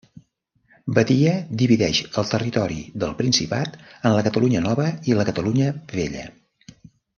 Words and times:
Badia 0.97 1.33
divideix 1.61 1.99
el 2.21 2.25
territori 2.31 2.79
del 3.05 3.13
Principat 3.21 3.77
en 3.91 4.17
la 4.17 4.25
Catalunya 4.31 4.65
Nova 4.69 4.89
i 5.13 5.19
la 5.21 5.29
Catalunya 5.31 5.71
Vella. 5.95 6.27